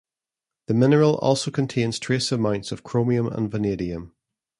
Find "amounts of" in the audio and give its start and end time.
2.31-2.81